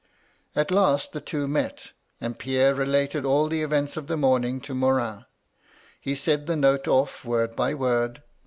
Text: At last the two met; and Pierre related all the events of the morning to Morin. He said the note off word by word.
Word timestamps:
At 0.55 0.71
last 0.71 1.13
the 1.13 1.21
two 1.21 1.47
met; 1.47 1.91
and 2.19 2.39
Pierre 2.39 2.73
related 2.73 3.23
all 3.23 3.47
the 3.47 3.61
events 3.61 3.95
of 3.97 4.07
the 4.07 4.17
morning 4.17 4.59
to 4.61 4.73
Morin. 4.73 5.25
He 5.99 6.15
said 6.15 6.47
the 6.47 6.55
note 6.55 6.87
off 6.87 7.23
word 7.23 7.55
by 7.55 7.75
word. 7.75 8.23